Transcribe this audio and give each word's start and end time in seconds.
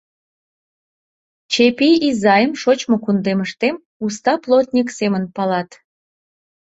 Чепий 1.51 1.95
изайым 2.09 2.53
шочмо 2.61 2.95
кундемыштем 3.03 3.75
уста 4.05 4.33
плотник 4.43 4.87
семын 4.97 5.23
палат. 5.35 5.69